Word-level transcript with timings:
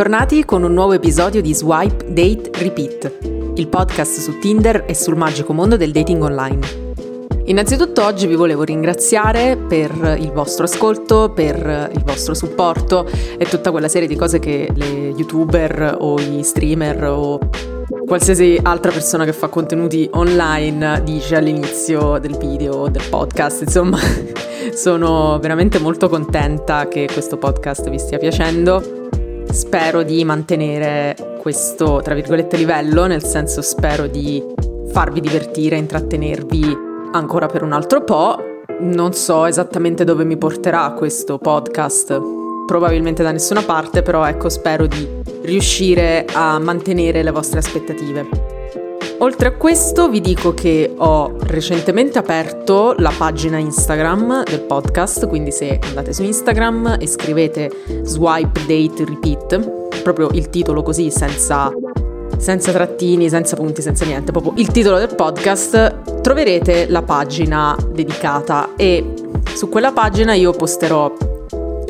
Bentornati 0.00 0.46
con 0.46 0.62
un 0.62 0.72
nuovo 0.72 0.94
episodio 0.94 1.42
di 1.42 1.52
Swipe 1.52 2.06
Date 2.10 2.50
Repeat, 2.54 3.18
il 3.56 3.68
podcast 3.68 4.18
su 4.18 4.38
Tinder 4.38 4.84
e 4.86 4.94
sul 4.94 5.14
magico 5.14 5.52
mondo 5.52 5.76
del 5.76 5.92
dating 5.92 6.22
online. 6.22 6.66
Innanzitutto 7.44 8.02
oggi 8.02 8.26
vi 8.26 8.34
volevo 8.34 8.62
ringraziare 8.62 9.58
per 9.58 10.16
il 10.18 10.32
vostro 10.32 10.64
ascolto, 10.64 11.32
per 11.34 11.90
il 11.94 12.02
vostro 12.02 12.32
supporto 12.32 13.06
e 13.36 13.44
tutta 13.44 13.70
quella 13.70 13.88
serie 13.88 14.08
di 14.08 14.16
cose 14.16 14.38
che 14.38 14.70
le 14.72 15.10
youtuber 15.10 15.96
o 15.98 16.18
i 16.18 16.42
streamer 16.44 17.04
o 17.04 17.38
qualsiasi 18.06 18.58
altra 18.62 18.90
persona 18.92 19.26
che 19.26 19.34
fa 19.34 19.48
contenuti 19.48 20.08
online 20.12 21.02
dice 21.04 21.36
all'inizio 21.36 22.16
del 22.16 22.38
video 22.38 22.72
o 22.72 22.88
del 22.88 23.04
podcast. 23.10 23.60
Insomma, 23.60 23.98
sono 24.72 25.38
veramente 25.38 25.78
molto 25.78 26.08
contenta 26.08 26.88
che 26.88 27.06
questo 27.12 27.36
podcast 27.36 27.90
vi 27.90 27.98
stia 27.98 28.16
piacendo 28.16 29.00
spero 29.52 30.02
di 30.02 30.24
mantenere 30.24 31.38
questo, 31.40 32.00
tra 32.02 32.14
virgolette, 32.14 32.56
livello, 32.56 33.06
nel 33.06 33.24
senso 33.24 33.62
spero 33.62 34.06
di 34.06 34.42
farvi 34.90 35.20
divertire, 35.20 35.76
intrattenervi 35.76 36.76
ancora 37.12 37.46
per 37.46 37.62
un 37.62 37.72
altro 37.72 38.02
po'. 38.02 38.36
Non 38.80 39.12
so 39.12 39.46
esattamente 39.46 40.04
dove 40.04 40.24
mi 40.24 40.36
porterà 40.36 40.92
questo 40.92 41.38
podcast, 41.38 42.20
probabilmente 42.66 43.22
da 43.22 43.32
nessuna 43.32 43.62
parte, 43.62 44.02
però 44.02 44.24
ecco 44.24 44.48
spero 44.48 44.86
di 44.86 45.06
riuscire 45.42 46.26
a 46.32 46.58
mantenere 46.58 47.22
le 47.22 47.30
vostre 47.30 47.58
aspettative. 47.58 48.49
Oltre 49.22 49.48
a 49.48 49.52
questo 49.52 50.08
vi 50.08 50.22
dico 50.22 50.54
che 50.54 50.94
ho 50.96 51.36
recentemente 51.40 52.18
aperto 52.18 52.94
la 52.96 53.12
pagina 53.14 53.58
Instagram 53.58 54.44
del 54.44 54.62
podcast, 54.62 55.28
quindi 55.28 55.52
se 55.52 55.78
andate 55.88 56.14
su 56.14 56.22
Instagram 56.22 56.96
e 56.98 57.06
scrivete 57.06 57.70
swipe 58.02 58.60
date 58.60 59.04
repeat, 59.04 60.00
proprio 60.02 60.30
il 60.32 60.48
titolo 60.48 60.80
così 60.80 61.10
senza, 61.10 61.70
senza 62.38 62.72
trattini, 62.72 63.28
senza 63.28 63.56
punti, 63.56 63.82
senza 63.82 64.06
niente, 64.06 64.32
proprio 64.32 64.54
il 64.56 64.70
titolo 64.70 64.96
del 64.96 65.14
podcast, 65.14 66.20
troverete 66.22 66.88
la 66.88 67.02
pagina 67.02 67.76
dedicata. 67.92 68.70
E 68.74 69.04
su 69.54 69.68
quella 69.68 69.92
pagina 69.92 70.32
io 70.32 70.52
posterò 70.52 71.12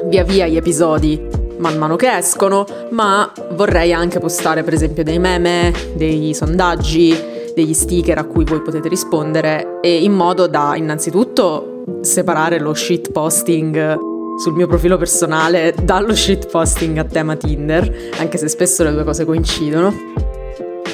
via 0.07 0.25
via 0.25 0.49
gli 0.49 0.57
episodi 0.57 1.40
man 1.61 1.77
mano 1.77 1.97
che 1.97 2.17
escono, 2.17 2.67
ma 2.91 3.31
vorrei 3.53 3.93
anche 3.93 4.19
postare 4.19 4.63
per 4.63 4.75
esempio 4.75 5.05
dei 5.05 5.19
meme, 5.19 5.73
dei 5.95 6.35
sondaggi, 6.35 7.17
degli 7.55 7.75
sticker 7.75 8.19
a 8.19 8.25
cui 8.25 8.45
voi 8.45 8.63
potete 8.63 8.89
rispondere 8.89 9.79
e 9.81 10.03
in 10.03 10.13
modo 10.13 10.47
da 10.47 10.75
innanzitutto 10.77 11.85
separare 12.01 12.59
lo 12.59 12.75
shit 12.75 13.13
posting 13.13 13.99
sul 14.39 14.55
mio 14.55 14.67
profilo 14.67 14.97
personale 14.97 15.75
dallo 15.83 16.15
shit 16.15 16.49
posting 16.51 16.97
a 16.97 17.05
tema 17.05 17.37
Tinder, 17.37 18.13
anche 18.19 18.39
se 18.39 18.49
spesso 18.49 18.83
le 18.83 18.93
due 18.93 19.05
cose 19.05 19.25
coincidono. 19.25 19.93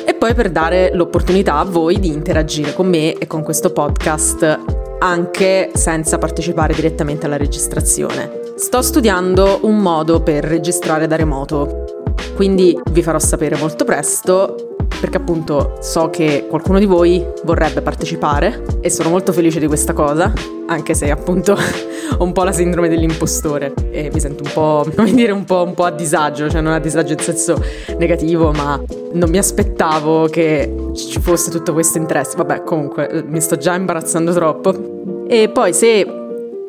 E 0.05 0.15
poi 0.15 0.34
per 0.34 0.50
dare 0.50 0.91
l'opportunità 0.93 1.59
a 1.59 1.65
voi 1.65 2.00
di 2.00 2.09
interagire 2.09 2.75
con 2.75 2.88
me 2.88 3.15
e 3.15 3.26
con 3.26 3.43
questo 3.43 3.71
podcast 3.71 4.59
anche 4.99 5.71
senza 5.75 6.19
partecipare 6.19 6.75
direttamente 6.75 7.26
alla 7.26 7.37
registrazione. 7.37 8.45
Sto 8.56 8.81
studiando 8.81 9.59
un 9.65 9.77
modo 9.77 10.22
per 10.22 10.43
registrare 10.43 11.06
da 11.06 11.15
remoto, 11.15 12.15
quindi 12.34 12.75
vi 12.91 13.03
farò 13.03 13.19
sapere 13.19 13.55
molto 13.55 13.84
presto 13.84 14.77
perché 14.99 15.19
appunto 15.19 15.77
so 15.81 16.09
che 16.09 16.47
qualcuno 16.49 16.78
di 16.78 16.87
voi 16.87 17.22
vorrebbe 17.44 17.83
partecipare 17.83 18.65
e 18.81 18.89
sono 18.89 19.11
molto 19.11 19.34
felice 19.34 19.61
di 19.61 19.67
questa 19.67 19.93
cosa, 19.93 20.33
anche 20.69 20.94
se 20.94 21.11
appunto 21.11 21.53
ho 22.17 22.25
un 22.25 22.33
po' 22.33 22.44
la 22.44 22.53
sindrome 22.53 22.89
dell'impostore 22.89 23.75
e 23.91 24.11
mi 24.11 24.21
sento 24.21 24.43
un 24.43 24.50
po', 24.55 24.87
come 24.97 25.12
dire, 25.12 25.33
un 25.33 25.44
po', 25.44 25.62
un 25.62 25.75
po' 25.75 25.84
a 25.84 25.91
disagio, 25.91 26.49
cioè 26.49 26.62
non 26.62 26.73
a 26.73 26.81
disagio 26.81 27.12
in 27.12 27.19
senso 27.19 27.62
negativo, 27.99 28.53
ma 28.53 28.83
non 29.12 29.28
mi 29.28 29.37
aspettavo 29.37 30.28
che 30.28 30.75
ci 30.94 31.21
fosse 31.21 31.50
tutto 31.50 31.75
questo 31.75 31.99
interesse. 31.99 32.38
Vabbè, 32.38 32.62
comunque 32.62 33.23
mi 33.27 33.43
sto 33.43 33.59
già 33.59 33.75
imbarazzando 33.75 34.33
troppo. 34.33 35.27
E 35.28 35.50
poi 35.50 35.75
se, 35.75 36.06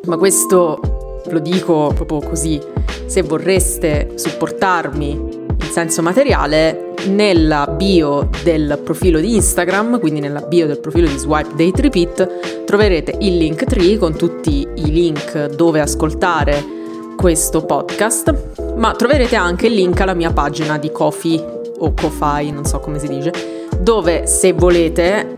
ma 0.04 0.18
questo 0.18 0.97
lo 1.32 1.40
dico 1.40 1.92
proprio 1.94 2.20
così, 2.20 2.60
se 3.06 3.22
vorreste 3.22 4.12
supportarmi 4.14 5.10
in 5.10 5.70
senso 5.70 6.02
materiale, 6.02 6.94
nella 7.08 7.66
bio 7.66 8.28
del 8.42 8.80
profilo 8.82 9.20
di 9.20 9.34
Instagram, 9.36 10.00
quindi 10.00 10.20
nella 10.20 10.40
bio 10.40 10.66
del 10.66 10.78
profilo 10.78 11.06
di 11.06 11.16
Swipe 11.16 11.54
Date 11.54 11.82
Repeat, 11.82 12.64
troverete 12.64 13.16
il 13.20 13.36
link 13.36 13.64
tree 13.64 13.98
con 13.98 14.16
tutti 14.16 14.66
i 14.74 14.90
link 14.90 15.46
dove 15.54 15.80
ascoltare 15.80 16.76
questo 17.16 17.64
podcast, 17.64 18.74
ma 18.76 18.92
troverete 18.92 19.36
anche 19.36 19.66
il 19.66 19.74
link 19.74 20.00
alla 20.00 20.14
mia 20.14 20.32
pagina 20.32 20.78
di 20.78 20.90
Kofi 20.90 21.42
o 21.78 21.92
Ko-Fi, 21.92 22.50
non 22.50 22.64
so 22.64 22.80
come 22.80 22.98
si 22.98 23.08
dice, 23.08 23.32
dove 23.78 24.26
se 24.26 24.52
volete 24.52 25.34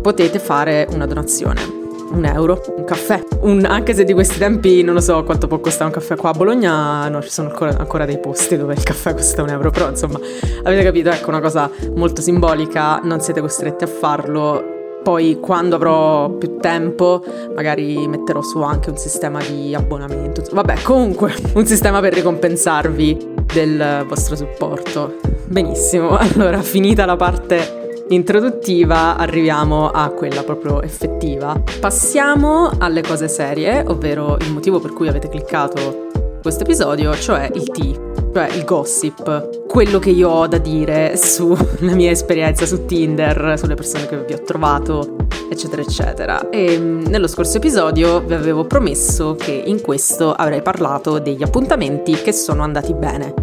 potete 0.00 0.38
fare 0.38 0.86
una 0.90 1.06
donazione 1.06 1.81
un 2.12 2.24
euro, 2.24 2.62
un 2.76 2.84
caffè. 2.84 3.22
Un, 3.40 3.64
anche 3.64 3.94
se 3.94 4.04
di 4.04 4.12
questi 4.12 4.38
tempi 4.38 4.82
non 4.82 4.94
lo 4.94 5.00
so 5.00 5.24
quanto 5.24 5.46
può 5.46 5.58
costare 5.58 5.86
un 5.86 5.92
caffè 5.92 6.16
qua 6.16 6.30
a 6.30 6.32
Bologna, 6.32 7.08
no, 7.08 7.22
ci 7.22 7.30
sono 7.30 7.48
ancora, 7.48 7.76
ancora 7.76 8.04
dei 8.04 8.18
posti 8.18 8.56
dove 8.56 8.74
il 8.74 8.82
caffè 8.82 9.14
costa 9.14 9.42
un 9.42 9.48
euro, 9.48 9.70
però 9.70 9.88
insomma 9.88 10.18
avete 10.62 10.82
capito, 10.82 11.10
ecco 11.10 11.30
una 11.30 11.40
cosa 11.40 11.70
molto 11.94 12.20
simbolica, 12.20 13.00
non 13.02 13.20
siete 13.20 13.40
costretti 13.40 13.84
a 13.84 13.88
farlo. 13.88 14.70
Poi 15.02 15.38
quando 15.40 15.74
avrò 15.74 16.30
più 16.30 16.58
tempo 16.58 17.24
magari 17.56 18.06
metterò 18.06 18.40
su 18.40 18.62
anche 18.62 18.90
un 18.90 18.96
sistema 18.96 19.40
di 19.42 19.74
abbonamento. 19.74 20.44
Vabbè, 20.52 20.82
comunque 20.82 21.34
un 21.54 21.66
sistema 21.66 21.98
per 21.98 22.14
ricompensarvi 22.14 23.30
del 23.52 24.04
vostro 24.06 24.36
supporto. 24.36 25.16
Benissimo, 25.46 26.16
allora 26.16 26.62
finita 26.62 27.04
la 27.04 27.16
parte 27.16 27.81
introduttiva 28.14 29.16
arriviamo 29.16 29.90
a 29.90 30.10
quella 30.10 30.42
proprio 30.42 30.82
effettiva. 30.82 31.60
Passiamo 31.80 32.70
alle 32.78 33.02
cose 33.02 33.28
serie, 33.28 33.84
ovvero 33.86 34.36
il 34.40 34.52
motivo 34.52 34.80
per 34.80 34.92
cui 34.92 35.08
avete 35.08 35.28
cliccato 35.28 36.08
questo 36.42 36.64
episodio, 36.64 37.14
cioè 37.14 37.50
il 37.54 37.70
tea, 37.70 37.94
cioè 38.32 38.48
il 38.54 38.64
gossip, 38.64 39.66
quello 39.66 39.98
che 39.98 40.10
io 40.10 40.28
ho 40.28 40.46
da 40.46 40.58
dire 40.58 41.16
sulla 41.16 41.94
mia 41.94 42.10
esperienza 42.10 42.66
su 42.66 42.84
Tinder, 42.84 43.54
sulle 43.56 43.74
persone 43.74 44.08
che 44.08 44.24
vi 44.24 44.32
ho 44.32 44.42
trovato, 44.42 45.16
eccetera, 45.48 45.82
eccetera. 45.82 46.50
E 46.50 46.78
mm, 46.78 47.06
nello 47.06 47.28
scorso 47.28 47.58
episodio 47.58 48.20
vi 48.20 48.34
avevo 48.34 48.64
promesso 48.64 49.36
che 49.36 49.52
in 49.52 49.80
questo 49.80 50.32
avrei 50.32 50.62
parlato 50.62 51.18
degli 51.20 51.42
appuntamenti 51.42 52.12
che 52.14 52.32
sono 52.32 52.62
andati 52.62 52.92
bene. 52.92 53.34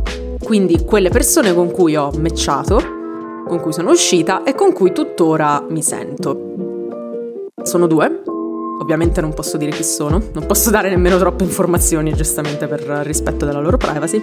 Quindi 0.44 0.84
quelle 0.84 1.10
persone 1.10 1.54
con 1.54 1.72
cui 1.72 1.96
ho 1.96 2.12
matchato 2.18 2.99
con 3.50 3.60
cui 3.60 3.74
sono 3.74 3.90
uscita 3.90 4.44
e 4.44 4.54
con 4.54 4.72
cui 4.72 4.94
tuttora 4.94 5.66
mi 5.68 5.82
sento. 5.82 6.54
Sono 7.64 7.88
due, 7.88 8.22
ovviamente 8.80 9.20
non 9.20 9.34
posso 9.34 9.58
dire 9.58 9.72
chi 9.72 9.84
sono, 9.84 10.22
non 10.32 10.46
posso 10.46 10.70
dare 10.70 10.90
nemmeno 10.90 11.18
troppe 11.18 11.44
informazioni 11.44 12.14
giustamente 12.14 12.68
per 12.68 12.80
rispetto 13.04 13.46
della 13.46 13.60
loro 13.60 13.76
privacy, 13.78 14.22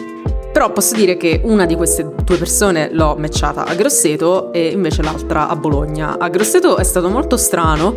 però 0.52 0.72
posso 0.72 0.94
dire 0.94 1.16
che 1.16 1.40
una 1.44 1.66
di 1.66 1.74
queste 1.74 2.08
due 2.24 2.38
persone 2.38 2.88
l'ho 2.92 3.16
matchata 3.18 3.66
a 3.66 3.74
Grosseto 3.74 4.52
e 4.52 4.68
invece 4.68 5.02
l'altra 5.02 5.48
a 5.48 5.56
Bologna. 5.56 6.16
A 6.18 6.28
Grosseto 6.28 6.76
è 6.78 6.84
stato 6.84 7.10
molto 7.10 7.36
strano 7.36 7.94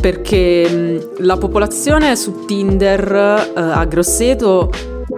perché 0.00 1.10
la 1.18 1.36
popolazione 1.36 2.14
su 2.14 2.44
Tinder 2.46 3.12
eh, 3.12 3.60
a 3.60 3.84
Grosseto 3.84 4.70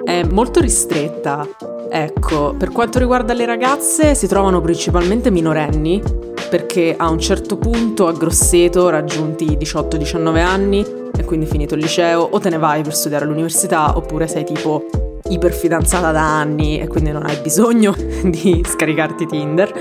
è 0.04 0.22
molto 0.24 0.60
ristretta 0.60 1.46
Ecco, 1.92 2.54
per 2.56 2.70
quanto 2.70 3.00
riguarda 3.00 3.32
le 3.32 3.44
ragazze 3.44 4.14
si 4.14 4.28
trovano 4.28 4.60
principalmente 4.60 5.28
minorenni, 5.32 6.00
perché 6.48 6.94
a 6.96 7.10
un 7.10 7.18
certo 7.18 7.56
punto 7.56 8.06
a 8.06 8.12
Grosseto, 8.12 8.88
raggiunti 8.90 9.52
i 9.52 9.56
18-19 9.56 10.38
anni, 10.38 10.86
e 11.16 11.24
quindi 11.24 11.46
finito 11.46 11.74
il 11.74 11.80
liceo, 11.80 12.22
o 12.22 12.38
te 12.38 12.48
ne 12.48 12.58
vai 12.58 12.82
per 12.82 12.94
studiare 12.94 13.24
all'università, 13.24 13.96
oppure 13.96 14.28
sei 14.28 14.44
tipo 14.44 14.86
iperfidanzata 15.28 16.12
da 16.12 16.38
anni 16.38 16.80
e 16.80 16.86
quindi 16.86 17.10
non 17.10 17.26
hai 17.26 17.36
bisogno 17.42 17.94
di 18.22 18.62
scaricarti 18.64 19.26
Tinder. 19.26 19.72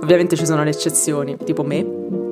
Ovviamente 0.00 0.36
ci 0.36 0.46
sono 0.46 0.62
le 0.62 0.70
eccezioni, 0.70 1.36
tipo 1.44 1.64
me. 1.64 1.84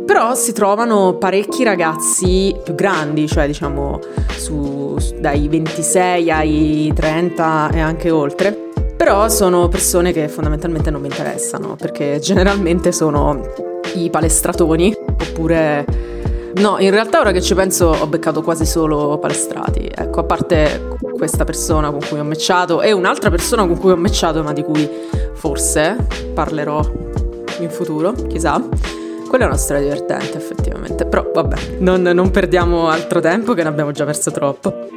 Però 0.07 0.35
si 0.35 0.53
trovano 0.53 1.17
parecchi 1.19 1.65
ragazzi 1.65 2.55
più 2.63 2.75
grandi, 2.75 3.27
cioè 3.27 3.47
diciamo 3.47 3.99
su, 4.37 4.97
dai 5.19 5.49
26 5.49 6.31
ai 6.31 6.93
30 6.95 7.71
e 7.73 7.81
anche 7.81 8.11
oltre, 8.11 8.71
Però 8.97 9.29
sono 9.29 9.69
persone 9.69 10.11
che 10.13 10.27
fondamentalmente 10.27 10.91
non 10.91 11.03
mi 11.03 11.09
interessano, 11.09 11.77
perché 11.77 12.19
generalmente 12.19 12.93
sono 12.93 13.41
i 13.95 14.09
palestratoni, 14.11 14.97
oppure... 15.21 15.85
No, 16.57 16.79
in 16.79 16.91
realtà 16.91 17.21
ora 17.21 17.33
che 17.33 17.43
ci 17.43 17.55
penso 17.55 17.89
ho 17.89 18.07
beccato 18.07 18.41
quasi 18.41 18.65
solo 18.65 19.19
palestrati. 19.19 19.91
Ecco, 19.95 20.21
a 20.21 20.25
parte 20.25 20.97
questa 21.15 21.45
persona 21.45 21.91
con 21.91 22.01
cui 22.09 22.19
ho 22.19 22.25
matchato 22.25 22.81
e 22.81 22.93
un'altra 22.93 23.29
persona 23.29 23.67
con 23.67 23.79
cui 23.79 23.91
ho 23.91 23.97
matchato, 23.97 24.43
ma 24.43 24.55
di 24.55 24.63
cui 24.63 24.89
forse 25.35 25.97
parlerò 26.33 26.81
in 27.61 27.69
futuro, 27.69 28.13
chissà. 28.13 28.59
Quella 29.37 29.51
è 29.51 29.55
una 29.55 29.63
storia 29.63 29.83
divertente 29.83 30.39
effettivamente, 30.39 31.05
però 31.05 31.31
vabbè, 31.31 31.57
non, 31.81 32.01
non 32.01 32.31
perdiamo 32.31 32.89
altro 32.89 33.21
tempo 33.21 33.53
che 33.53 33.63
ne 33.63 33.69
abbiamo 33.69 33.91
già 33.91 34.07
perso 34.07 34.31
troppo. 34.31 34.89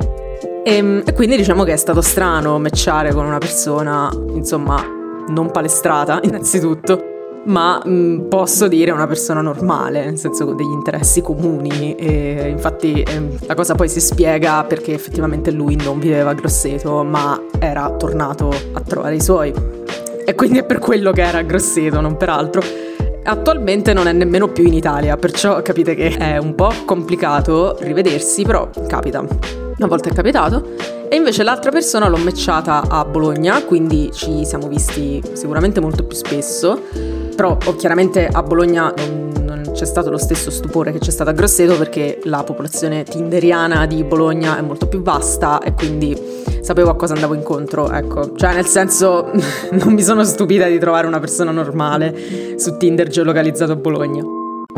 E, 0.63 0.75
ehm, 0.75 1.03
e, 1.05 1.11
quindi 1.11 1.35
diciamo 1.35 1.65
che 1.65 1.73
è 1.73 1.75
stato 1.75 1.99
strano 1.99 2.57
matchare 2.57 3.11
con 3.11 3.25
una 3.25 3.37
persona, 3.37 4.09
insomma, 4.31 4.81
non 5.27 5.51
palestrata 5.51 6.21
innanzitutto, 6.23 7.41
ma 7.47 7.81
mh, 7.83 8.27
posso 8.29 8.69
dire 8.69 8.91
una 8.91 9.07
persona 9.07 9.41
normale, 9.41 10.05
nel 10.05 10.17
senso 10.17 10.45
con 10.45 10.55
degli 10.55 10.71
interessi 10.71 11.19
comuni. 11.21 11.95
E 11.95 12.47
infatti 12.47 13.01
eh, 13.01 13.21
la 13.45 13.55
cosa 13.55 13.75
poi 13.75 13.89
si 13.89 13.99
spiega 13.99 14.63
perché 14.63 14.93
effettivamente 14.93 15.51
lui 15.51 15.75
non 15.75 15.99
viveva 15.99 16.29
a 16.29 16.33
Grosseto, 16.33 17.03
ma 17.03 17.37
era 17.59 17.91
tornato 17.97 18.47
a 18.71 18.79
trovare 18.79 19.15
i 19.15 19.21
suoi. 19.21 19.53
E 20.23 20.33
quindi 20.33 20.59
è 20.59 20.63
per 20.63 20.79
quello 20.79 21.11
che 21.11 21.23
era 21.23 21.39
a 21.39 21.41
Grosseto, 21.41 21.99
non 21.99 22.15
per 22.15 22.29
altro. 22.29 22.61
Attualmente 23.23 23.93
non 23.93 24.07
è 24.07 24.11
nemmeno 24.11 24.47
più 24.47 24.65
in 24.65 24.73
Italia, 24.73 25.17
perciò 25.17 25.61
capite 25.61 25.95
che 25.95 26.09
è 26.09 26.37
un 26.37 26.55
po' 26.55 26.71
complicato 26.85 27.77
rivedersi, 27.79 28.43
però 28.43 28.69
capita. 28.87 29.19
Una 29.19 29.87
volta 29.87 30.09
è 30.09 30.13
capitato. 30.13 30.75
E 31.09 31.15
invece 31.15 31.43
l'altra 31.43 31.71
persona 31.71 32.07
l'ho 32.07 32.17
matchata 32.17 32.83
a 32.87 33.03
Bologna, 33.03 33.63
quindi 33.63 34.11
ci 34.13 34.45
siamo 34.45 34.67
visti 34.67 35.21
sicuramente 35.33 35.79
molto 35.79 36.03
più 36.03 36.15
spesso. 36.15 36.81
Però 37.35 37.57
oh, 37.65 37.75
chiaramente 37.75 38.27
a 38.27 38.43
Bologna 38.43 38.93
non, 38.95 39.38
c'è 39.73 39.85
stato 39.85 40.09
lo 40.09 40.17
stesso 40.17 40.51
stupore 40.51 40.91
che 40.91 40.99
c'è 40.99 41.11
stato 41.11 41.29
a 41.29 41.33
Grosseto 41.33 41.77
perché 41.77 42.19
la 42.23 42.43
popolazione 42.43 43.03
tinderiana 43.03 43.85
di 43.85 44.03
Bologna 44.03 44.57
è 44.57 44.61
molto 44.61 44.87
più 44.87 45.01
vasta 45.01 45.59
e 45.59 45.73
quindi 45.73 46.17
sapevo 46.61 46.89
a 46.89 46.95
cosa 46.95 47.13
andavo 47.13 47.33
incontro, 47.33 47.91
ecco. 47.91 48.35
Cioè, 48.35 48.53
nel 48.53 48.65
senso, 48.65 49.31
non 49.71 49.93
mi 49.93 50.03
sono 50.03 50.23
stupita 50.23 50.67
di 50.67 50.77
trovare 50.79 51.07
una 51.07 51.19
persona 51.19 51.51
normale 51.51 52.57
su 52.57 52.77
Tinder 52.77 53.07
geolocalizzato 53.07 53.71
a 53.71 53.75
Bologna. 53.75 54.23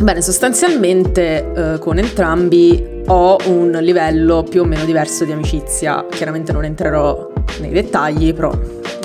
Bene, 0.01 0.21
sostanzialmente 0.21 1.51
eh, 1.53 1.79
con 1.79 1.97
entrambi 1.97 3.03
ho 3.07 3.37
un 3.47 3.71
livello 3.81 4.43
più 4.43 4.61
o 4.61 4.65
meno 4.65 4.85
diverso 4.85 5.25
di 5.25 5.31
amicizia. 5.31 6.05
Chiaramente 6.09 6.51
non 6.51 6.65
entrerò 6.65 7.31
nei 7.59 7.71
dettagli, 7.71 8.33
però 8.33 8.51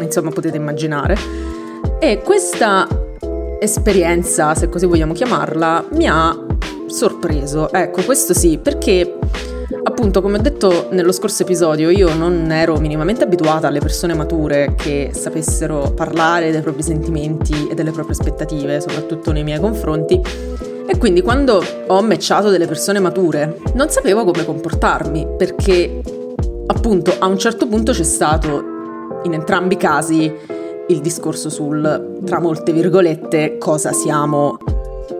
insomma 0.01 0.31
potete 0.31 0.57
immaginare. 0.57 1.17
E 1.99 2.21
questa 2.23 2.87
esperienza, 3.59 4.55
se 4.55 4.69
così 4.69 4.87
vogliamo 4.87 5.13
chiamarla, 5.13 5.87
mi 5.93 6.07
ha 6.09 6.37
sorpreso. 6.87 7.71
Ecco, 7.73 8.03
questo 8.03 8.35
sì, 8.35 8.59
perché 8.59 9.19
appunto, 9.83 10.21
come 10.23 10.39
ho 10.39 10.41
detto 10.41 10.89
nello 10.91 11.13
scorso 11.13 11.43
episodio, 11.43 11.91
io 11.91 12.15
non 12.15 12.51
ero 12.51 12.77
minimamente 12.79 13.25
abituata 13.25 13.69
alle 13.69 13.81
persone 13.81 14.15
mature 14.15 14.75
che 14.77 15.11
sapessero 15.13 15.93
parlare 15.93 16.51
dei 16.51 16.61
propri 16.61 16.83
sentimenti 16.83 17.69
e 17.69 17.75
delle 17.75 17.91
proprie 17.91 18.15
aspettative, 18.15 18.81
soprattutto 18.81 19.33
nei 19.33 19.45
miei 19.45 19.61
confronti. 19.61 20.21
E 20.89 20.99
quindi 20.99 21.21
quando 21.21 21.63
ho 21.89 22.03
matchato 22.03 22.51
delle 22.51 22.67
persone 22.67 23.01
mature 23.01 23.59
non 23.75 23.89
sapevo 23.89 24.25
come 24.25 24.45
comportarmi 24.45 25.27
perché 25.37 26.01
appunto 26.67 27.13
a 27.19 27.27
un 27.27 27.39
certo 27.39 27.67
punto 27.67 27.91
c'è 27.91 28.05
stato 28.05 28.75
in 29.25 29.35
entrambi 29.35 29.75
i 29.75 29.77
casi 29.77 30.33
il 30.89 31.01
discorso 31.01 31.51
sul, 31.51 32.21
tra 32.25 32.41
molte 32.41 32.73
virgolette, 32.73 33.59
cosa 33.59 33.93
siamo. 33.93 34.59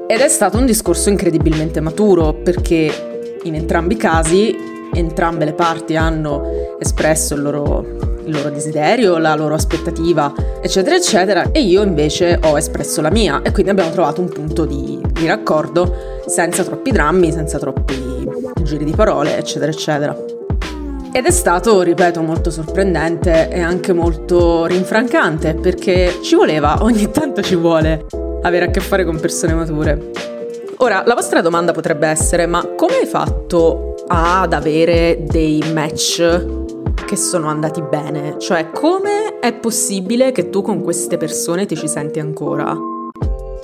Ed 0.07 0.21
è 0.21 0.29
stato 0.29 0.59
un 0.59 0.67
discorso 0.67 1.09
incredibilmente 1.09 1.81
maturo 1.81 2.33
perché 2.33 3.39
in 3.43 3.55
entrambi 3.55 3.95
i 3.95 3.97
casi 3.97 4.57
entrambe 4.93 5.45
le 5.45 5.53
parti 5.53 5.97
hanno 5.97 6.77
espresso 6.79 7.35
il 7.35 7.43
loro, 7.43 7.85
il 8.25 8.33
loro 8.33 8.51
desiderio, 8.51 9.19
la 9.19 9.35
loro 9.35 9.55
aspettativa, 9.55 10.33
eccetera, 10.61 10.97
eccetera, 10.97 11.51
e 11.51 11.61
io 11.61 11.83
invece 11.83 12.39
ho 12.43 12.57
espresso 12.57 13.01
la 13.01 13.11
mia 13.11 13.43
e 13.43 13.51
quindi 13.51 13.71
abbiamo 13.71 13.91
trovato 13.91 14.21
un 14.21 14.29
punto 14.29 14.65
di, 14.65 15.01
di 15.13 15.27
raccordo 15.27 16.23
senza 16.27 16.63
troppi 16.63 16.93
drammi, 16.93 17.33
senza 17.33 17.59
troppi 17.59 18.29
giri 18.63 18.85
di 18.85 18.93
parole, 18.93 19.37
eccetera, 19.37 19.71
eccetera. 19.71 20.46
Ed 21.17 21.25
è 21.25 21.31
stato, 21.31 21.81
ripeto, 21.81 22.21
molto 22.21 22.51
sorprendente 22.51 23.49
e 23.49 23.63
anche 23.63 23.95
molto 23.95 24.67
rinfrancante 24.67 25.55
perché 25.55 26.19
ci 26.21 26.35
voleva, 26.35 26.77
ogni 26.85 27.11
tanto 27.11 27.41
ci 27.41 27.55
vuole, 27.55 28.05
avere 28.43 28.67
a 28.67 28.69
che 28.69 28.81
fare 28.81 29.03
con 29.03 29.19
persone 29.19 29.55
mature. 29.55 30.11
Ora, 30.77 31.05
la 31.07 31.15
vostra 31.15 31.41
domanda 31.41 31.73
potrebbe 31.73 32.07
essere, 32.07 32.45
ma 32.45 32.67
come 32.77 32.97
hai 32.97 33.07
fatto 33.07 33.95
ad 34.09 34.53
avere 34.53 35.25
dei 35.27 35.65
match 35.73 36.45
che 37.07 37.17
sono 37.17 37.49
andati 37.49 37.81
bene? 37.81 38.35
Cioè, 38.37 38.71
come 38.71 39.39
è 39.41 39.55
possibile 39.55 40.33
che 40.33 40.51
tu 40.51 40.61
con 40.61 40.83
queste 40.83 41.17
persone 41.17 41.65
ti 41.65 41.77
ci 41.77 41.89
senti 41.89 42.21
ancora? 42.21 42.77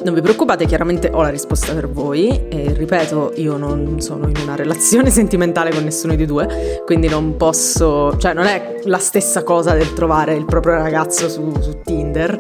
Non 0.04 0.14
vi 0.14 0.20
preoccupate, 0.20 0.66
chiaramente 0.66 1.10
ho 1.12 1.22
la 1.22 1.28
risposta 1.28 1.72
per 1.74 1.88
voi. 1.88 2.48
E 2.48 2.72
ripeto, 2.72 3.34
io 3.36 3.56
non 3.56 4.00
sono 4.00 4.28
in 4.28 4.36
una 4.42 4.56
relazione 4.56 5.10
sentimentale 5.10 5.70
con 5.70 5.84
nessuno 5.84 6.16
dei 6.16 6.26
due, 6.26 6.82
quindi 6.84 7.08
non 7.08 7.36
posso, 7.36 8.16
cioè 8.18 8.34
non 8.34 8.46
è 8.46 8.80
la 8.84 8.98
stessa 8.98 9.44
cosa 9.44 9.74
del 9.74 9.92
trovare 9.92 10.34
il 10.34 10.44
proprio 10.44 10.74
ragazzo 10.74 11.28
su, 11.28 11.52
su 11.60 11.80
Tinder, 11.84 12.36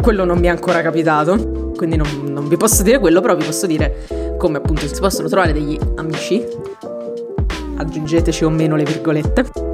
quello 0.00 0.24
non 0.24 0.38
mi 0.38 0.46
è 0.46 0.50
ancora 0.50 0.80
capitato, 0.80 1.72
quindi 1.76 1.96
non, 1.96 2.08
non 2.28 2.48
vi 2.48 2.56
posso 2.56 2.82
dire 2.82 2.98
quello, 2.98 3.20
però 3.20 3.36
vi 3.36 3.44
posso 3.44 3.66
dire 3.66 4.36
come 4.38 4.56
appunto 4.56 4.86
si 4.86 4.98
possono 5.00 5.28
trovare 5.28 5.52
degli 5.52 5.78
amici, 5.96 6.42
aggiungeteci 7.76 8.44
o 8.44 8.48
meno 8.48 8.74
le 8.76 8.84
virgolette 8.84 9.69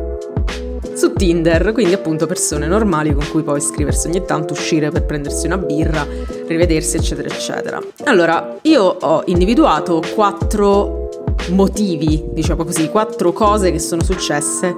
su 0.96 1.12
Tinder, 1.12 1.72
quindi 1.72 1.92
appunto 1.92 2.26
persone 2.26 2.66
normali 2.66 3.12
con 3.12 3.24
cui 3.30 3.42
poi 3.42 3.60
scriversi 3.60 4.08
ogni 4.08 4.24
tanto, 4.24 4.54
uscire 4.54 4.90
per 4.90 5.04
prendersi 5.04 5.46
una 5.46 5.58
birra, 5.58 6.06
rivedersi, 6.46 6.96
eccetera, 6.96 7.28
eccetera. 7.28 7.78
Allora, 8.04 8.56
io 8.62 8.82
ho 8.82 9.22
individuato 9.26 10.02
quattro 10.14 11.34
motivi, 11.50 12.24
diciamo 12.32 12.64
così, 12.64 12.88
quattro 12.88 13.32
cose 13.32 13.70
che 13.70 13.78
sono 13.78 14.02
successe 14.02 14.74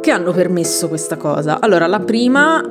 che 0.00 0.10
hanno 0.10 0.32
permesso 0.32 0.88
questa 0.88 1.16
cosa. 1.16 1.58
Allora, 1.60 1.86
la 1.86 2.00
prima, 2.00 2.62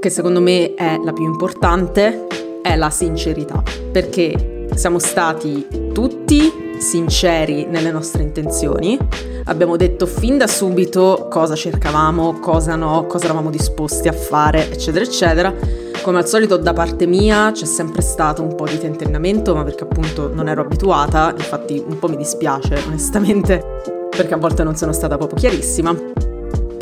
che 0.00 0.10
secondo 0.10 0.40
me 0.40 0.74
è 0.74 0.98
la 1.02 1.12
più 1.12 1.24
importante, 1.24 2.26
è 2.62 2.76
la 2.76 2.90
sincerità, 2.90 3.62
perché 3.90 4.66
siamo 4.74 4.98
stati 4.98 5.66
tutti 5.92 6.52
sinceri 6.78 7.66
nelle 7.66 7.90
nostre 7.90 8.22
intenzioni. 8.22 8.98
Abbiamo 9.44 9.76
detto 9.76 10.06
fin 10.06 10.38
da 10.38 10.46
subito 10.46 11.26
cosa 11.28 11.54
cercavamo, 11.54 12.38
cosa 12.38 12.76
no, 12.76 13.06
cosa 13.06 13.24
eravamo 13.24 13.50
disposti 13.50 14.08
a 14.08 14.12
fare, 14.12 14.70
eccetera, 14.70 15.04
eccetera. 15.04 15.54
Come 16.02 16.18
al 16.18 16.28
solito 16.28 16.56
da 16.56 16.72
parte 16.72 17.06
mia 17.06 17.50
c'è 17.52 17.64
sempre 17.64 18.02
stato 18.02 18.42
un 18.42 18.54
po' 18.54 18.66
di 18.66 18.78
tentennamento, 18.78 19.54
ma 19.54 19.64
perché 19.64 19.84
appunto 19.84 20.32
non 20.32 20.48
ero 20.48 20.62
abituata, 20.62 21.34
infatti 21.36 21.82
un 21.84 21.98
po' 21.98 22.08
mi 22.08 22.16
dispiace 22.16 22.82
onestamente, 22.86 23.80
perché 24.10 24.34
a 24.34 24.38
volte 24.38 24.62
non 24.62 24.76
sono 24.76 24.92
stata 24.92 25.16
proprio 25.16 25.38
chiarissima. 25.38 26.31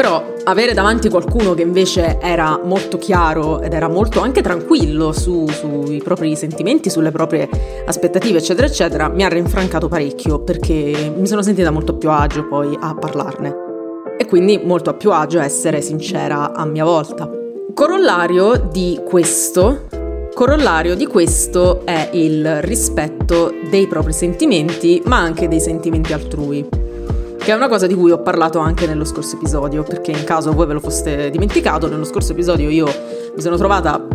Però 0.01 0.25
avere 0.45 0.73
davanti 0.73 1.11
qualcuno 1.11 1.53
che 1.53 1.61
invece 1.61 2.19
era 2.23 2.59
molto 2.65 2.97
chiaro 2.97 3.61
ed 3.61 3.75
era 3.75 3.87
molto 3.87 4.21
anche 4.21 4.41
tranquillo 4.41 5.13
su, 5.13 5.47
sui 5.47 6.01
propri 6.03 6.35
sentimenti, 6.37 6.89
sulle 6.89 7.11
proprie 7.11 7.47
aspettative, 7.85 8.39
eccetera, 8.39 8.67
eccetera, 8.67 9.09
mi 9.11 9.25
ha 9.25 9.29
rinfrancato 9.29 9.89
parecchio 9.89 10.41
perché 10.41 11.13
mi 11.15 11.27
sono 11.27 11.43
sentita 11.43 11.71
molto 11.71 11.97
più 11.97 12.09
agio 12.09 12.49
poi 12.49 12.75
a 12.81 12.95
parlarne. 12.95 13.55
E 14.17 14.25
quindi 14.25 14.59
molto 14.65 14.89
a 14.89 14.95
più 14.95 15.13
agio 15.13 15.39
essere 15.39 15.83
sincera 15.83 16.55
a 16.55 16.65
mia 16.65 16.85
volta. 16.85 17.29
Corollario 17.75 18.57
di 18.73 18.99
questo 19.07 19.87
Corollario 20.33 20.97
di 20.97 21.07
questo 21.07 21.85
è 21.85 22.09
il 22.15 22.63
rispetto 22.63 23.53
dei 23.69 23.87
propri 23.87 24.15
sentimenti, 24.15 25.03
ma 25.05 25.19
anche 25.19 25.47
dei 25.47 25.61
sentimenti 25.61 26.15
altrui 26.15 26.80
che 27.43 27.53
è 27.53 27.55
una 27.55 27.69
cosa 27.69 27.87
di 27.87 27.95
cui 27.95 28.11
ho 28.11 28.21
parlato 28.21 28.59
anche 28.59 28.87
nello 28.87 29.05
scorso 29.05 29.37
episodio, 29.37 29.83
perché 29.83 30.11
in 30.11 30.25
caso 30.25 30.53
voi 30.53 30.67
ve 30.67 30.75
lo 30.75 30.81
foste 30.81 31.31
dimenticato, 31.31 31.89
nello 31.89 32.05
scorso 32.05 32.33
episodio 32.33 32.69
io 32.69 32.87
mi 33.35 33.41
sono 33.41 33.57
trovata 33.57 34.07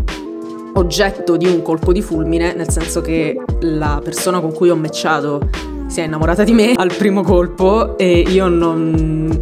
oggetto 0.75 1.35
di 1.35 1.47
un 1.47 1.63
colpo 1.63 1.91
di 1.91 2.03
fulmine, 2.03 2.53
nel 2.53 2.69
senso 2.69 3.01
che 3.01 3.35
la 3.61 3.99
persona 4.03 4.39
con 4.39 4.53
cui 4.53 4.69
ho 4.69 4.75
matchato 4.75 5.49
si 5.87 6.01
è 6.01 6.03
innamorata 6.03 6.43
di 6.43 6.53
me 6.53 6.73
al 6.75 6.93
primo 6.93 7.23
colpo 7.23 7.97
e 7.97 8.19
io 8.19 8.47
non, 8.47 9.39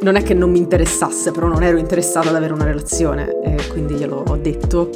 non 0.00 0.16
è 0.16 0.22
che 0.22 0.32
non 0.32 0.50
mi 0.50 0.58
interessasse, 0.58 1.32
però 1.32 1.48
non 1.48 1.62
ero 1.62 1.76
interessata 1.76 2.30
ad 2.30 2.36
avere 2.36 2.54
una 2.54 2.64
relazione 2.64 3.40
e 3.42 3.68
quindi 3.68 3.94
glielo 3.94 4.24
ho 4.26 4.36
detto. 4.36 4.88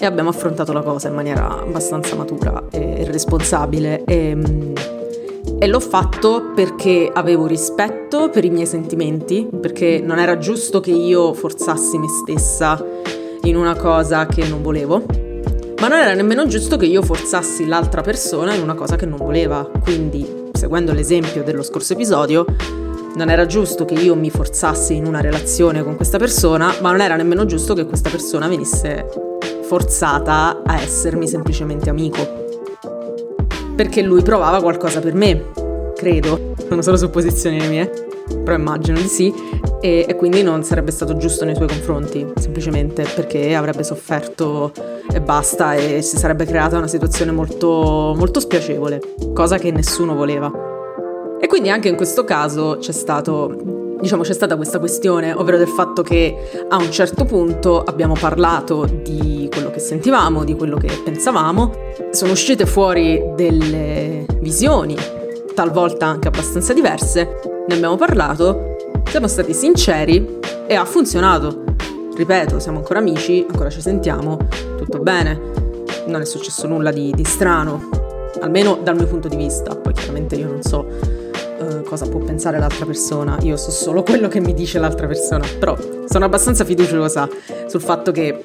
E 0.00 0.06
abbiamo 0.06 0.28
affrontato 0.28 0.72
la 0.72 0.82
cosa 0.82 1.08
in 1.08 1.14
maniera 1.14 1.60
abbastanza 1.60 2.14
matura 2.14 2.64
e 2.70 3.04
responsabile. 3.10 4.04
E 4.04 4.36
E 5.60 5.66
l'ho 5.66 5.80
fatto 5.80 6.52
perché 6.54 7.10
avevo 7.12 7.46
rispetto 7.46 8.30
per 8.30 8.44
i 8.44 8.50
miei 8.50 8.64
sentimenti, 8.64 9.48
perché 9.60 10.00
non 10.00 10.20
era 10.20 10.38
giusto 10.38 10.78
che 10.78 10.92
io 10.92 11.34
forzassi 11.34 11.98
me 11.98 12.06
stessa 12.08 12.80
in 13.42 13.56
una 13.56 13.74
cosa 13.74 14.26
che 14.26 14.46
non 14.46 14.62
volevo, 14.62 15.04
ma 15.80 15.88
non 15.88 15.98
era 15.98 16.14
nemmeno 16.14 16.46
giusto 16.46 16.76
che 16.76 16.86
io 16.86 17.02
forzassi 17.02 17.66
l'altra 17.66 18.02
persona 18.02 18.54
in 18.54 18.62
una 18.62 18.74
cosa 18.74 18.94
che 18.94 19.04
non 19.04 19.18
voleva. 19.18 19.68
Quindi, 19.82 20.50
seguendo 20.52 20.92
l'esempio 20.92 21.42
dello 21.42 21.64
scorso 21.64 21.94
episodio, 21.94 22.44
non 23.16 23.28
era 23.28 23.44
giusto 23.44 23.84
che 23.84 23.94
io 23.94 24.14
mi 24.14 24.30
forzassi 24.30 24.94
in 24.94 25.06
una 25.06 25.20
relazione 25.20 25.82
con 25.82 25.96
questa 25.96 26.18
persona, 26.18 26.72
ma 26.80 26.92
non 26.92 27.00
era 27.00 27.16
nemmeno 27.16 27.46
giusto 27.46 27.74
che 27.74 27.84
questa 27.84 28.10
persona 28.10 28.46
venisse 28.46 29.08
forzata 29.62 30.62
a 30.64 30.80
essermi 30.80 31.26
semplicemente 31.26 31.90
amico 31.90 32.46
perché 33.78 34.02
lui 34.02 34.22
provava 34.22 34.60
qualcosa 34.60 34.98
per 34.98 35.14
me, 35.14 35.52
credo, 35.94 36.52
sono 36.66 36.82
solo 36.82 36.96
supposizioni 36.96 37.64
mie, 37.68 37.88
però 38.42 38.56
immagino 38.56 38.98
di 38.98 39.06
sì, 39.06 39.32
e, 39.80 40.04
e, 40.08 40.16
quindi 40.16 40.42
non 40.42 40.64
sarebbe 40.64 40.90
stato 40.90 41.16
giusto 41.16 41.44
nei 41.44 41.54
suoi 41.54 41.68
confronti, 41.68 42.26
semplicemente 42.34 43.06
perché 43.14 43.54
avrebbe 43.54 43.84
sofferto 43.84 44.72
e 45.12 45.20
basta 45.20 45.74
e 45.74 46.02
si 46.02 46.16
sarebbe 46.16 46.44
creata 46.44 46.76
una 46.76 46.88
situazione 46.88 47.30
molto, 47.30 48.14
molto 48.16 48.40
spiacevole, 48.40 49.00
cosa 49.32 49.58
che 49.58 49.70
nessuno 49.70 50.16
voleva. 50.16 50.50
E 51.40 51.46
quindi 51.46 51.70
anche 51.70 51.86
in 51.86 51.94
questo 51.94 52.24
caso 52.24 52.78
c'è 52.80 52.90
stato 52.90 53.77
diciamo 54.00 54.22
c'è 54.22 54.32
stata 54.32 54.56
questa 54.56 54.78
questione, 54.78 55.32
ovvero 55.32 55.56
del 55.56 55.68
fatto 55.68 56.02
che 56.02 56.66
a 56.68 56.76
un 56.76 56.90
certo 56.90 57.24
punto 57.24 57.82
abbiamo 57.82 58.14
parlato 58.18 58.84
di 58.84 59.48
quello 59.50 59.70
che 59.70 59.80
sentivamo, 59.80 60.44
di 60.44 60.54
quello 60.54 60.76
che 60.76 60.88
pensavamo, 61.02 61.72
sono 62.10 62.32
uscite 62.32 62.66
fuori 62.66 63.22
delle 63.34 64.24
visioni, 64.40 64.96
talvolta 65.54 66.06
anche 66.06 66.28
abbastanza 66.28 66.72
diverse, 66.72 67.40
ne 67.66 67.74
abbiamo 67.74 67.96
parlato, 67.96 68.76
siamo 69.08 69.26
stati 69.26 69.52
sinceri 69.52 70.38
e 70.66 70.74
ha 70.74 70.84
funzionato. 70.84 71.64
Ripeto, 72.14 72.58
siamo 72.58 72.78
ancora 72.78 72.98
amici, 72.98 73.46
ancora 73.48 73.70
ci 73.70 73.80
sentiamo, 73.80 74.38
tutto 74.76 74.98
bene, 74.98 75.40
non 76.06 76.20
è 76.20 76.24
successo 76.24 76.66
nulla 76.66 76.90
di, 76.90 77.12
di 77.14 77.24
strano, 77.24 77.88
almeno 78.40 78.78
dal 78.82 78.96
mio 78.96 79.06
punto 79.06 79.28
di 79.28 79.36
vista, 79.36 79.74
poi 79.76 79.92
chiaramente 79.92 80.34
io 80.34 80.48
non 80.48 80.62
so 80.62 80.86
uh, 81.60 81.82
cosa 81.82 82.08
può 82.08 82.20
pensare 82.20 82.58
l'altra 82.58 82.84
persona, 82.84 83.38
io 83.42 83.56
so 83.56 83.70
solo 83.70 84.02
quello 84.02 84.28
che 84.28 84.40
mi 84.40 84.54
dice 84.54 84.78
l'altra 84.78 85.06
persona, 85.06 85.44
però 85.58 85.76
sono 86.06 86.24
abbastanza 86.24 86.64
fiduciosa 86.64 87.28
sul 87.66 87.80
fatto 87.80 88.10
che 88.12 88.44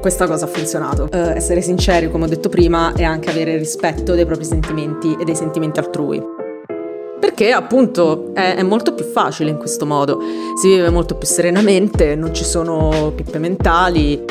questa 0.00 0.26
cosa 0.26 0.46
ha 0.46 0.48
funzionato. 0.48 1.08
Uh, 1.12 1.32
essere 1.34 1.60
sinceri, 1.60 2.10
come 2.10 2.24
ho 2.24 2.28
detto 2.28 2.48
prima, 2.48 2.92
e 2.94 3.04
anche 3.04 3.30
avere 3.30 3.56
rispetto 3.56 4.14
dei 4.14 4.24
propri 4.26 4.44
sentimenti 4.44 5.16
e 5.18 5.24
dei 5.24 5.34
sentimenti 5.34 5.78
altrui. 5.78 6.22
Perché 7.20 7.52
appunto 7.52 8.32
è, 8.34 8.56
è, 8.56 8.62
molto 8.62 8.94
più 8.94 9.04
facile 9.04 9.50
in 9.50 9.58
questo 9.58 9.84
modo, 9.84 10.18
si 10.60 10.68
vive 10.68 10.88
molto 10.90 11.16
più 11.16 11.26
serenamente, 11.26 12.14
non 12.14 12.34
ci 12.34 12.44
sono 12.44 13.12
pippe 13.14 13.38
mentali, 13.38 14.24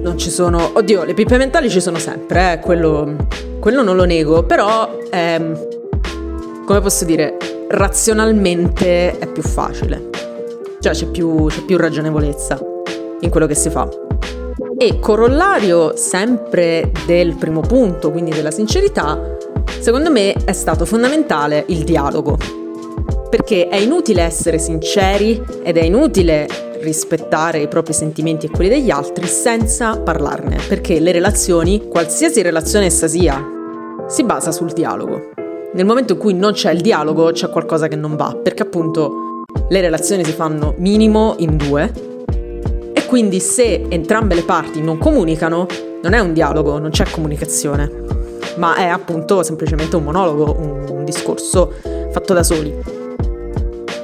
non 0.00 0.16
ci 0.16 0.30
sono... 0.30 0.70
Oddio, 0.74 1.04
le 1.04 1.14
pippe 1.14 1.36
mentali 1.36 1.68
ci 1.68 1.80
sono 1.80 1.98
sempre, 1.98 2.52
eh, 2.52 2.58
quello, 2.60 3.16
quello 3.58 3.82
non 3.82 3.96
lo 3.96 4.04
nego, 4.04 4.44
però 4.44 4.96
ehm, 5.10 5.83
come 6.64 6.80
posso 6.80 7.04
dire, 7.04 7.36
razionalmente 7.68 9.18
è 9.18 9.26
più 9.26 9.42
facile. 9.42 10.10
Cioè 10.80 10.92
c'è 10.92 11.06
più, 11.06 11.46
c'è 11.46 11.62
più 11.62 11.76
ragionevolezza 11.76 12.58
in 13.20 13.30
quello 13.30 13.46
che 13.46 13.54
si 13.54 13.70
fa. 13.70 13.88
E 14.76 14.98
corollario 14.98 15.96
sempre 15.96 16.90
del 17.06 17.36
primo 17.36 17.60
punto, 17.60 18.10
quindi 18.10 18.30
della 18.30 18.50
sincerità, 18.50 19.36
secondo 19.80 20.10
me 20.10 20.32
è 20.44 20.52
stato 20.52 20.84
fondamentale 20.84 21.64
il 21.68 21.84
dialogo. 21.84 22.36
Perché 23.28 23.68
è 23.68 23.76
inutile 23.76 24.22
essere 24.22 24.58
sinceri 24.58 25.42
ed 25.62 25.76
è 25.76 25.82
inutile 25.82 26.46
rispettare 26.80 27.60
i 27.60 27.68
propri 27.68 27.92
sentimenti 27.92 28.46
e 28.46 28.50
quelli 28.50 28.70
degli 28.70 28.90
altri 28.90 29.26
senza 29.26 29.98
parlarne, 29.98 30.58
perché 30.68 31.00
le 31.00 31.12
relazioni, 31.12 31.88
qualsiasi 31.88 32.42
relazione 32.42 32.86
essa 32.86 33.08
sia, 33.08 33.42
si 34.06 34.22
basa 34.22 34.52
sul 34.52 34.72
dialogo. 34.72 35.43
Nel 35.74 35.86
momento 35.86 36.12
in 36.12 36.20
cui 36.20 36.34
non 36.34 36.52
c'è 36.52 36.70
il 36.70 36.80
dialogo 36.80 37.32
c'è 37.32 37.50
qualcosa 37.50 37.88
che 37.88 37.96
non 37.96 38.14
va, 38.14 38.38
perché 38.40 38.62
appunto 38.62 39.42
le 39.68 39.80
relazioni 39.80 40.24
si 40.24 40.30
fanno 40.30 40.74
minimo 40.78 41.34
in 41.38 41.56
due 41.56 41.92
e 42.92 43.04
quindi 43.06 43.40
se 43.40 43.84
entrambe 43.88 44.36
le 44.36 44.44
parti 44.44 44.80
non 44.80 44.98
comunicano 44.98 45.66
non 46.00 46.12
è 46.12 46.20
un 46.20 46.32
dialogo, 46.32 46.78
non 46.78 46.90
c'è 46.90 47.10
comunicazione, 47.10 47.90
ma 48.56 48.76
è 48.76 48.84
appunto 48.84 49.42
semplicemente 49.42 49.96
un 49.96 50.04
monologo, 50.04 50.54
un, 50.56 50.86
un 50.88 51.04
discorso 51.04 51.72
fatto 52.12 52.32
da 52.34 52.44
soli. 52.44 52.72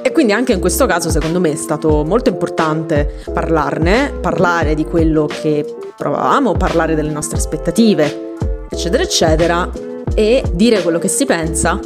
E 0.01 0.11
quindi 0.11 0.33
anche 0.33 0.51
in 0.51 0.59
questo 0.59 0.85
caso 0.87 1.09
secondo 1.09 1.39
me 1.39 1.53
è 1.53 1.55
stato 1.55 2.03
molto 2.03 2.29
importante 2.29 3.23
parlarne, 3.31 4.11
parlare 4.19 4.73
di 4.73 4.83
quello 4.83 5.25
che 5.25 5.65
provavamo, 5.95 6.51
parlare 6.51 6.95
delle 6.95 7.11
nostre 7.11 7.37
aspettative, 7.37 8.35
eccetera, 8.69 9.03
eccetera, 9.03 9.69
e 10.15 10.43
dire 10.51 10.81
quello 10.81 10.99
che 10.99 11.07
si 11.07 11.25
pensa, 11.25 11.79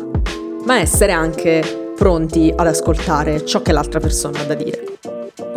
ma 0.65 0.79
essere 0.79 1.11
anche 1.11 1.91
pronti 1.95 2.51
ad 2.55 2.67
ascoltare 2.67 3.45
ciò 3.45 3.61
che 3.61 3.71
l'altra 3.71 3.99
persona 3.99 4.39
ha 4.39 4.43
da 4.43 4.53
dire. 4.53 4.83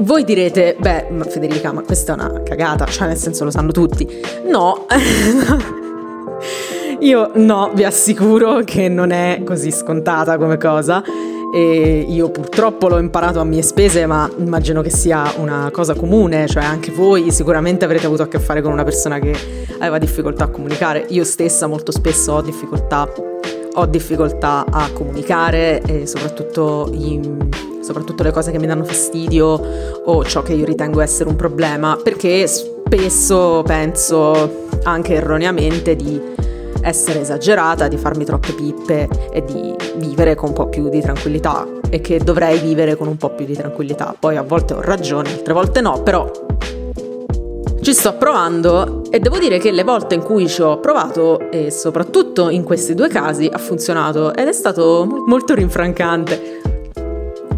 Voi 0.01 0.25
direte, 0.25 0.77
beh, 0.79 1.09
ma 1.11 1.25
Federica, 1.25 1.73
ma 1.73 1.83
questa 1.83 2.13
è 2.13 2.15
una 2.15 2.43
cagata, 2.43 2.87
cioè 2.87 3.09
nel 3.09 3.17
senso 3.17 3.45
lo 3.45 3.51
sanno 3.51 3.73
tutti. 3.73 4.07
No, 4.47 4.87
io 7.01 7.31
no, 7.35 7.71
vi 7.75 7.85
assicuro 7.85 8.63
che 8.65 8.89
non 8.89 9.11
è 9.11 9.43
così 9.45 9.71
scontata 9.71 10.39
come 10.39 10.57
cosa 10.57 11.03
e 11.51 12.05
io 12.07 12.31
purtroppo 12.31 12.89
l'ho 12.89 12.99
imparato 12.99 13.41
a 13.41 13.45
mie 13.45 13.63
spese, 13.63 14.05
ma 14.07 14.31
immagino 14.37 14.83
che 14.83 14.91
sia 14.91 15.33
una 15.39 15.71
cosa 15.73 15.95
comune, 15.95 16.47
cioè 16.47 16.63
anche 16.63 16.91
voi 16.91 17.31
sicuramente 17.31 17.85
avrete 17.85 18.07
avuto 18.07 18.23
a 18.23 18.29
che 18.29 18.39
fare 18.39 18.61
con 18.61 18.73
una 18.73 18.85
persona 18.85 19.19
che 19.19 19.35
aveva 19.79 19.99
difficoltà 19.99 20.45
a 20.45 20.49
comunicare. 20.49 21.07
Io 21.09 21.25
stessa 21.25 21.67
molto 21.67 21.91
spesso 21.91 22.33
ho 22.33 22.43
difficoltà, 22.43 23.11
ho 23.75 23.87
difficoltà 23.87 24.67
a 24.71 24.91
comunicare 24.93 25.81
e 25.83 26.07
soprattutto, 26.07 26.91
in, 26.93 27.49
soprattutto 27.81 28.23
le 28.23 28.31
cose 28.31 28.51
che 28.51 28.59
mi 28.59 28.67
danno 28.67 28.85
fastidio 28.85 29.61
o 30.05 30.25
ciò 30.25 30.43
che 30.43 30.53
io 30.53 30.67
ritengo 30.67 31.01
essere 31.01 31.31
un 31.31 31.37
problema, 31.37 31.99
perché 32.03 32.47
spesso 32.47 33.63
penso 33.65 34.67
anche 34.83 35.15
erroneamente 35.15 35.97
di 35.97 36.37
essere 36.83 37.21
esagerata, 37.21 37.89
di 37.89 37.97
farmi 37.97 38.25
troppe 38.25 38.53
pippe 38.53 39.09
e 39.31 39.45
di 39.45 39.75
vivere 39.97 40.35
con 40.35 40.51
un 40.51 40.55
po' 40.55 40.69
più 40.69 40.89
di 40.89 41.01
tranquillità. 41.01 41.67
E 41.91 42.01
che 42.01 42.19
dovrei 42.19 42.59
vivere 42.59 42.97
con 42.97 43.09
un 43.09 43.17
po' 43.17 43.31
più 43.31 43.47
di 43.47 43.55
tranquillità. 43.55 44.15
Poi 44.19 44.37
a 44.37 44.43
volte 44.43 44.75
ho 44.75 44.81
ragione, 44.81 45.31
altre 45.31 45.53
volte 45.53 45.81
no, 45.81 46.03
però 46.03 46.31
ci 47.81 47.95
sto 47.95 48.15
provando. 48.17 49.05
E 49.11 49.19
devo 49.19 49.39
dire 49.39 49.59
che 49.59 49.71
le 49.71 49.85
volte 49.85 50.15
in 50.15 50.23
cui 50.23 50.47
ci 50.49 50.61
ho 50.61 50.79
provato 50.79 51.51
e 51.51 51.71
soprattutto 51.71 52.51
in 52.51 52.63
questi 52.63 52.95
due 52.95 53.09
casi 53.09 53.49
ha 53.51 53.59
funzionato. 53.59 54.35
Ed 54.35 54.47
è 54.47 54.53
stato 54.53 55.07
molto 55.27 55.55
rinfrancante. 55.55 56.61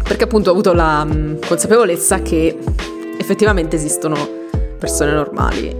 Perché 0.03 0.23
appunto 0.23 0.49
ho 0.49 0.53
avuto 0.53 0.73
la 0.73 1.03
mm, 1.03 1.41
consapevolezza 1.45 2.21
che 2.21 2.57
effettivamente 3.17 3.75
esistono 3.75 4.15
persone 4.79 5.11
normali. 5.11 5.75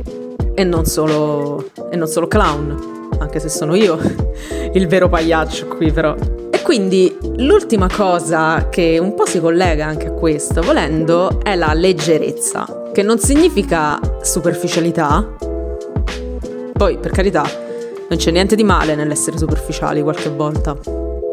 E 0.54 0.64
non 0.66 0.86
solo, 0.86 1.70
e 1.90 1.96
non 1.96 2.08
solo 2.08 2.28
clown 2.28 2.91
anche 3.22 3.40
se 3.40 3.50
sono 3.50 3.76
io 3.76 3.98
il 4.74 4.88
vero 4.88 5.08
pagliaccio 5.08 5.68
qui 5.68 5.92
però. 5.92 6.16
E 6.50 6.62
quindi 6.64 7.16
l'ultima 7.38 7.88
cosa 7.88 8.68
che 8.70 8.98
un 9.00 9.14
po' 9.14 9.26
si 9.26 9.40
collega 9.40 9.86
anche 9.86 10.08
a 10.08 10.12
questo, 10.12 10.62
volendo, 10.62 11.40
è 11.42 11.56
la 11.56 11.74
leggerezza, 11.74 12.90
che 12.92 13.04
non 13.04 13.20
significa 13.20 14.00
superficialità. 14.22 15.36
Poi, 16.74 16.98
per 16.98 17.12
carità, 17.12 17.44
non 18.10 18.18
c'è 18.18 18.32
niente 18.32 18.56
di 18.56 18.64
male 18.64 18.96
nell'essere 18.96 19.38
superficiali 19.38 20.02
qualche 20.02 20.30
volta. 20.30 20.78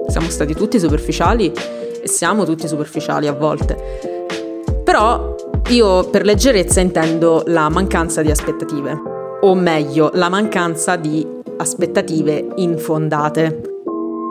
Siamo 0.06 0.28
stati 0.28 0.54
tutti 0.54 0.78
superficiali 0.78 1.52
e 2.00 2.06
siamo 2.06 2.44
tutti 2.44 2.68
superficiali 2.68 3.26
a 3.26 3.32
volte. 3.32 4.36
Però 4.84 5.34
io 5.68 6.08
per 6.08 6.24
leggerezza 6.24 6.80
intendo 6.80 7.42
la 7.46 7.68
mancanza 7.68 8.22
di 8.22 8.30
aspettative, 8.30 8.96
o 9.40 9.54
meglio, 9.54 10.10
la 10.14 10.28
mancanza 10.28 10.96
di 10.96 11.26
aspettative 11.58 12.48
infondate. 12.56 13.60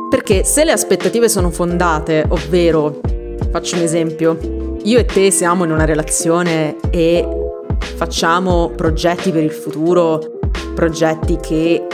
Perché 0.09 0.43
se 0.43 0.63
le 0.63 0.71
aspettative 0.71 1.29
sono 1.29 1.51
fondate, 1.51 2.25
ovvero, 2.27 3.01
faccio 3.51 3.75
un 3.75 3.81
esempio, 3.83 4.77
io 4.83 4.99
e 4.99 5.05
te 5.05 5.31
siamo 5.31 5.65
in 5.65 5.71
una 5.71 5.85
relazione 5.85 6.77
e 6.89 7.27
facciamo 7.79 8.71
progetti 8.75 9.31
per 9.31 9.43
il 9.43 9.51
futuro, 9.51 10.39
progetti 10.73 11.37
che 11.41 11.85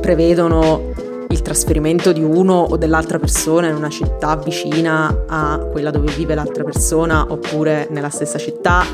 prevedono 0.00 0.90
il 1.28 1.42
trasferimento 1.42 2.12
di 2.12 2.22
uno 2.22 2.60
o 2.60 2.76
dell'altra 2.76 3.18
persona 3.18 3.68
in 3.68 3.74
una 3.74 3.88
città 3.88 4.36
vicina 4.36 5.24
a 5.26 5.58
quella 5.70 5.90
dove 5.90 6.12
vive 6.12 6.34
l'altra 6.34 6.62
persona 6.62 7.26
oppure 7.28 7.88
nella 7.90 8.10
stessa 8.10 8.38
città 8.38 8.84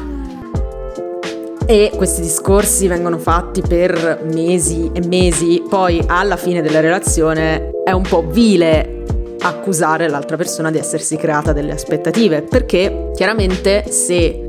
e 1.70 1.92
questi 1.94 2.22
discorsi 2.22 2.88
vengono 2.88 3.18
fatti 3.18 3.60
per 3.60 4.22
mesi 4.32 4.90
e 4.90 5.06
mesi, 5.06 5.62
poi 5.68 6.02
alla 6.06 6.36
fine 6.38 6.62
della 6.62 6.80
relazione 6.80 7.72
è 7.84 7.90
un 7.90 8.04
po' 8.08 8.24
vile 8.26 9.04
accusare 9.40 10.08
l'altra 10.08 10.38
persona 10.38 10.70
di 10.70 10.78
essersi 10.78 11.16
creata 11.16 11.52
delle 11.52 11.72
aspettative, 11.72 12.40
perché 12.40 13.10
chiaramente 13.14 13.84
se 13.90 14.48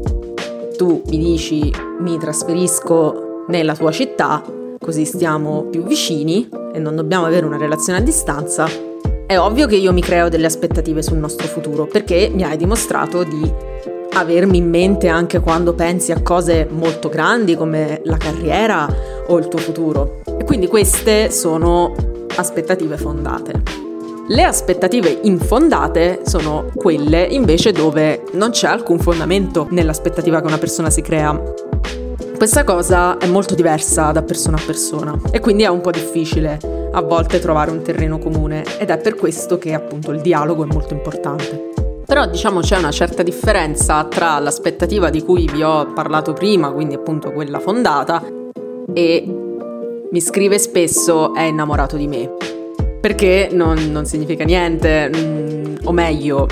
tu 0.78 1.02
mi 1.08 1.18
dici 1.18 1.70
mi 2.00 2.18
trasferisco 2.18 3.44
nella 3.50 3.76
tua 3.76 3.92
città, 3.92 4.42
così 4.80 5.04
stiamo 5.04 5.64
più 5.70 5.84
vicini 5.84 6.48
e 6.74 6.80
non 6.80 6.96
dobbiamo 6.96 7.26
avere 7.26 7.46
una 7.46 7.58
relazione 7.58 8.00
a 8.00 8.02
distanza, 8.02 8.66
è 9.28 9.38
ovvio 9.38 9.68
che 9.68 9.76
io 9.76 9.92
mi 9.92 10.02
creo 10.02 10.30
delle 10.30 10.46
aspettative 10.46 11.02
sul 11.02 11.18
nostro 11.18 11.48
futuro, 11.48 11.86
perché 11.86 12.32
mi 12.34 12.44
hai 12.46 12.56
dimostrato 12.56 13.24
di 13.24 13.68
avermi 14.20 14.58
in 14.58 14.70
mente 14.70 15.08
anche 15.08 15.40
quando 15.40 15.74
pensi 15.74 16.12
a 16.12 16.22
cose 16.22 16.68
molto 16.70 17.10
grandi 17.10 17.56
come 17.56 18.02
la 18.04 18.18
carriera 18.18 18.88
o 19.28 19.38
il 19.38 19.48
tuo 19.48 19.60
futuro. 19.60 20.22
E 20.38 20.44
quindi 20.44 20.68
queste 20.68 21.32
sono 21.32 21.96
aspettative 22.36 22.98
fondate. 22.98 23.88
Le 24.28 24.44
aspettative 24.44 25.20
infondate 25.24 26.22
sono 26.26 26.70
quelle 26.76 27.24
invece 27.24 27.72
dove 27.72 28.24
non 28.34 28.52
c'è 28.52 28.68
alcun 28.68 29.00
fondamento 29.00 29.68
nell'aspettativa 29.72 30.40
che 30.40 30.48
una 30.48 30.60
persona 30.60 30.90
si 30.90 31.02
crea. 31.02 31.42
Questa 32.38 32.64
cosa 32.64 33.18
è 33.18 33.26
molto 33.26 33.56
diversa 33.56 34.12
da 34.12 34.22
persona 34.22 34.58
a 34.58 34.62
persona 34.64 35.20
e 35.32 35.40
quindi 35.40 35.64
è 35.64 35.68
un 35.68 35.82
po' 35.82 35.92
difficile 35.92 36.60
a 36.92 37.02
volte 37.02 37.40
trovare 37.40 37.72
un 37.72 37.82
terreno 37.82 38.20
comune 38.20 38.64
ed 38.78 38.90
è 38.90 38.98
per 38.98 39.16
questo 39.16 39.58
che 39.58 39.74
appunto 39.74 40.12
il 40.12 40.22
dialogo 40.22 40.64
è 40.64 40.68
molto 40.68 40.94
importante. 40.94 41.69
Però 42.10 42.25
diciamo 42.25 42.62
c'è 42.62 42.75
una 42.75 42.89
certa 42.89 43.22
differenza 43.22 44.04
tra 44.06 44.39
l'aspettativa 44.39 45.12
di 45.12 45.22
cui 45.22 45.48
vi 45.48 45.62
ho 45.62 45.94
parlato 45.94 46.34
prima, 46.34 46.72
quindi 46.72 46.96
appunto 46.96 47.32
quella 47.32 47.60
fondata, 47.60 48.20
e 48.92 49.24
mi 50.12 50.20
scrive 50.20 50.58
spesso 50.58 51.36
è 51.36 51.44
innamorato 51.44 51.98
di 51.98 52.08
me. 52.08 52.34
Perché 53.00 53.50
non, 53.51 53.92
non 53.92 54.08
significa 54.08 54.44
niente, 54.44 55.12
mm, 55.16 55.75
o 55.84 55.92
meglio, 55.92 56.48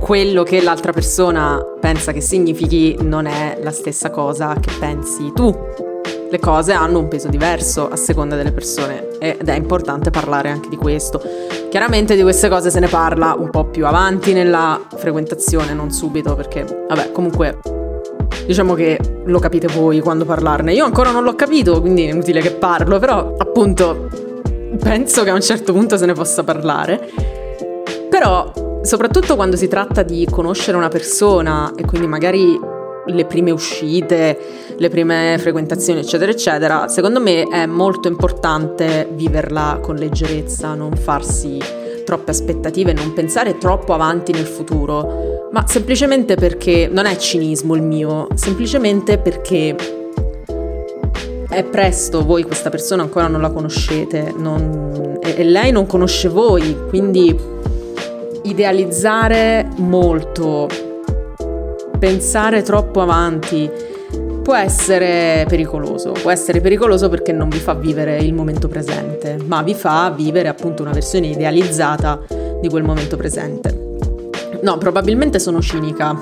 quello 0.00 0.42
che 0.42 0.60
l'altra 0.60 0.90
persona 0.90 1.64
pensa 1.80 2.10
che 2.10 2.20
significhi 2.20 2.96
non 3.02 3.26
è 3.26 3.60
la 3.62 3.70
stessa 3.70 4.10
cosa 4.10 4.56
che 4.58 4.72
pensi 4.80 5.30
tu 5.32 5.91
le 6.32 6.38
cose 6.38 6.72
hanno 6.72 6.98
un 6.98 7.08
peso 7.08 7.28
diverso 7.28 7.90
a 7.90 7.96
seconda 7.96 8.36
delle 8.36 8.52
persone 8.52 9.18
ed 9.18 9.46
è 9.46 9.54
importante 9.54 10.08
parlare 10.08 10.48
anche 10.48 10.70
di 10.70 10.76
questo. 10.76 11.20
Chiaramente 11.68 12.16
di 12.16 12.22
queste 12.22 12.48
cose 12.48 12.70
se 12.70 12.80
ne 12.80 12.88
parla 12.88 13.34
un 13.38 13.50
po' 13.50 13.66
più 13.66 13.86
avanti 13.86 14.32
nella 14.32 14.80
frequentazione, 14.96 15.74
non 15.74 15.90
subito, 15.90 16.34
perché 16.34 16.64
vabbè, 16.88 17.12
comunque 17.12 17.58
diciamo 18.46 18.72
che 18.72 18.98
lo 19.26 19.38
capite 19.40 19.66
voi 19.66 20.00
quando 20.00 20.24
parlarne. 20.24 20.72
Io 20.72 20.86
ancora 20.86 21.10
non 21.10 21.22
l'ho 21.22 21.34
capito, 21.34 21.82
quindi 21.82 22.06
è 22.06 22.10
inutile 22.12 22.40
che 22.40 22.52
parlo, 22.52 22.98
però 22.98 23.34
appunto 23.36 24.08
penso 24.82 25.24
che 25.24 25.30
a 25.30 25.34
un 25.34 25.42
certo 25.42 25.74
punto 25.74 25.98
se 25.98 26.06
ne 26.06 26.14
possa 26.14 26.42
parlare. 26.42 27.10
Però 28.08 28.80
soprattutto 28.80 29.36
quando 29.36 29.56
si 29.56 29.68
tratta 29.68 30.02
di 30.02 30.26
conoscere 30.30 30.78
una 30.78 30.88
persona 30.88 31.74
e 31.76 31.84
quindi 31.84 32.06
magari 32.06 32.58
le 33.06 33.24
prime 33.24 33.50
uscite, 33.50 34.38
le 34.76 34.88
prime 34.88 35.36
frequentazioni, 35.38 36.00
eccetera, 36.00 36.30
eccetera, 36.30 36.88
secondo 36.88 37.20
me 37.20 37.44
è 37.44 37.66
molto 37.66 38.08
importante 38.08 39.08
viverla 39.12 39.78
con 39.82 39.96
leggerezza, 39.96 40.74
non 40.74 40.94
farsi 40.96 41.58
troppe 42.04 42.30
aspettative, 42.30 42.92
non 42.92 43.12
pensare 43.12 43.58
troppo 43.58 43.92
avanti 43.92 44.32
nel 44.32 44.46
futuro, 44.46 45.48
ma 45.52 45.66
semplicemente 45.66 46.34
perché 46.34 46.88
non 46.90 47.06
è 47.06 47.16
cinismo 47.16 47.74
il 47.74 47.82
mio, 47.82 48.28
semplicemente 48.34 49.18
perché 49.18 49.76
è 51.48 51.64
presto, 51.64 52.24
voi 52.24 52.44
questa 52.44 52.70
persona 52.70 53.02
ancora 53.02 53.28
non 53.28 53.40
la 53.42 53.50
conoscete 53.50 54.32
non, 54.36 55.18
e, 55.22 55.34
e 55.36 55.44
lei 55.44 55.70
non 55.70 55.86
conosce 55.86 56.28
voi, 56.28 56.76
quindi 56.88 57.38
idealizzare 58.44 59.68
molto 59.76 60.66
pensare 62.02 62.62
troppo 62.62 63.00
avanti 63.00 63.70
può 64.42 64.56
essere 64.56 65.46
pericoloso. 65.48 66.10
Può 66.10 66.32
essere 66.32 66.60
pericoloso 66.60 67.08
perché 67.08 67.30
non 67.30 67.48
vi 67.48 67.60
fa 67.60 67.74
vivere 67.74 68.18
il 68.18 68.34
momento 68.34 68.66
presente, 68.66 69.38
ma 69.46 69.62
vi 69.62 69.72
fa 69.72 70.10
vivere 70.10 70.48
appunto 70.48 70.82
una 70.82 70.90
versione 70.90 71.28
idealizzata 71.28 72.20
di 72.60 72.68
quel 72.68 72.82
momento 72.82 73.16
presente. 73.16 73.98
No, 74.62 74.78
probabilmente 74.78 75.38
sono 75.38 75.60
cinica, 75.60 76.12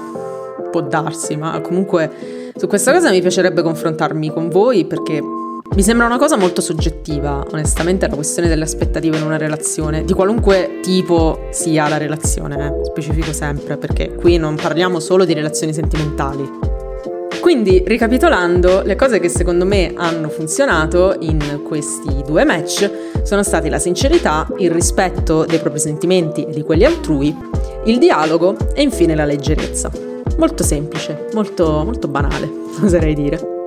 può 0.70 0.82
darsi, 0.82 1.36
ma 1.36 1.58
comunque 1.62 2.50
su 2.54 2.66
questa 2.66 2.92
cosa 2.92 3.08
mi 3.08 3.22
piacerebbe 3.22 3.62
confrontarmi 3.62 4.30
con 4.30 4.50
voi 4.50 4.84
perché 4.84 5.22
mi 5.72 5.82
sembra 5.84 6.06
una 6.06 6.18
cosa 6.18 6.36
molto 6.36 6.60
soggettiva, 6.60 7.44
onestamente, 7.52 8.08
la 8.08 8.14
questione 8.14 8.48
delle 8.48 8.64
aspettative 8.64 9.16
in 9.16 9.22
una 9.22 9.36
relazione, 9.36 10.04
di 10.04 10.12
qualunque 10.12 10.80
tipo 10.82 11.46
sia 11.50 11.88
la 11.88 11.96
relazione, 11.96 12.66
eh, 12.66 12.84
specifico 12.84 13.32
sempre, 13.32 13.76
perché 13.76 14.14
qui 14.14 14.36
non 14.36 14.56
parliamo 14.56 14.98
solo 14.98 15.24
di 15.24 15.32
relazioni 15.32 15.72
sentimentali. 15.72 16.48
Quindi, 17.40 17.82
ricapitolando, 17.86 18.82
le 18.82 18.96
cose 18.96 19.20
che 19.20 19.28
secondo 19.28 19.64
me 19.64 19.92
hanno 19.96 20.28
funzionato 20.28 21.16
in 21.20 21.62
questi 21.64 22.22
due 22.26 22.44
match 22.44 22.90
sono 23.22 23.42
stati 23.42 23.68
la 23.68 23.78
sincerità, 23.78 24.46
il 24.58 24.70
rispetto 24.70 25.44
dei 25.44 25.58
propri 25.58 25.78
sentimenti 25.78 26.44
e 26.44 26.52
di 26.52 26.62
quelli 26.62 26.84
altrui, 26.84 27.34
il 27.84 27.98
dialogo 27.98 28.56
e 28.74 28.82
infine 28.82 29.14
la 29.14 29.24
leggerezza. 29.24 29.90
Molto 30.36 30.64
semplice, 30.64 31.28
molto, 31.32 31.82
molto 31.84 32.08
banale, 32.08 32.50
oserei 32.82 33.14
dire. 33.14 33.59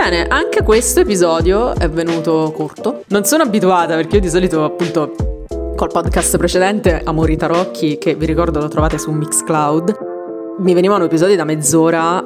Bene, 0.00 0.28
anche 0.28 0.62
questo 0.62 1.00
episodio 1.00 1.74
è 1.74 1.90
venuto 1.90 2.52
corto. 2.54 3.02
Non 3.08 3.24
sono 3.24 3.42
abituata 3.42 3.96
perché 3.96 4.14
io 4.14 4.20
di 4.22 4.30
solito 4.30 4.62
appunto 4.62 5.44
col 5.74 5.90
podcast 5.90 6.36
precedente 6.36 7.00
Amori 7.02 7.36
Tarocchi, 7.36 7.98
che 7.98 8.14
vi 8.14 8.24
ricordo 8.24 8.60
lo 8.60 8.68
trovate 8.68 8.96
su 8.96 9.10
Mixcloud, 9.10 9.96
mi 10.60 10.72
venivano 10.72 11.06
episodi 11.06 11.34
da 11.34 11.42
mezz'ora 11.42 12.24